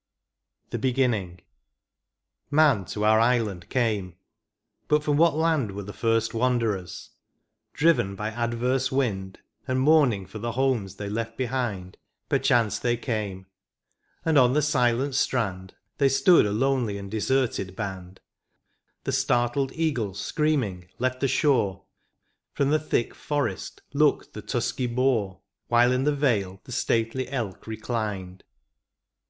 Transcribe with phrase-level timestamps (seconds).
[0.00, 0.66] I.
[0.70, 1.40] THE BEGINNING.
[2.50, 4.16] Man to our island came;
[4.88, 7.10] but from what land Were the first wanderers?
[7.74, 11.98] Driven by adverse wind, And mourning for the homes they left behind,
[12.30, 13.44] Perchance they came;
[14.24, 18.20] and on the silent strand They stood a lonely and deserted band:
[19.04, 21.84] The startled eagle, screaming, left the shore.
[22.54, 27.66] From the thick forest looked the tusky boar, While in the vale the stately elk
[27.66, 28.44] reclined.